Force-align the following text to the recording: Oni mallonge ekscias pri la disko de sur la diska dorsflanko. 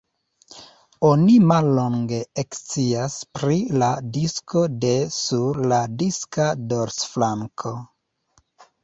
Oni 1.07 1.33
mallonge 1.49 2.21
ekscias 2.43 3.17
pri 3.39 3.57
la 3.83 3.89
disko 4.15 4.63
de 4.87 4.95
sur 5.19 5.61
la 5.73 5.79
diska 6.01 6.49
dorsflanko. 6.73 7.75